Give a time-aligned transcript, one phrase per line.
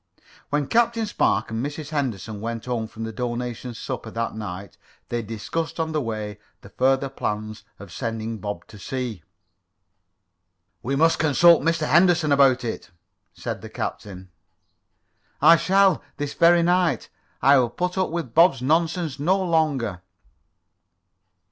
[0.49, 1.89] When Captain Spark and Mrs.
[1.89, 4.75] Henderson went home from the donation supper that night
[5.09, 9.21] they discussed on the way the further plans of sending Bob to sea.
[10.81, 11.87] "We must consult Mr.
[11.87, 12.89] Henderson about it,"
[13.35, 14.31] said the captain.
[15.39, 17.09] "I shall, this very night.
[17.39, 20.01] I will put up with Bob's nonsense no longer."